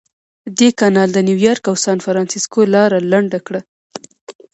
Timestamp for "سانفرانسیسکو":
1.85-2.61